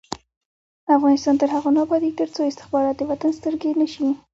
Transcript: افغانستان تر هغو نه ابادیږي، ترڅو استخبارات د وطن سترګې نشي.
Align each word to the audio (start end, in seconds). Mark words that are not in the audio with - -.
افغانستان 0.95 1.35
تر 1.41 1.47
هغو 1.55 1.69
نه 1.75 1.79
ابادیږي، 1.85 2.17
ترڅو 2.19 2.41
استخبارات 2.47 2.95
د 2.97 3.01
وطن 3.11 3.31
سترګې 3.39 3.71
نشي. 3.81 4.07